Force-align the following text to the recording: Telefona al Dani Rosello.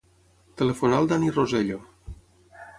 Telefona 0.61 0.97
al 1.01 1.11
Dani 1.13 1.31
Rosello. 1.37 1.81